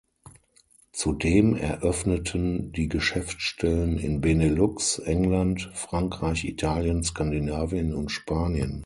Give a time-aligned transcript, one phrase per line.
[0.93, 8.79] Zudem eröffneten die Geschäftsstellen in Benelux, England, Frankreich, Italien Skandinavien und Spanien.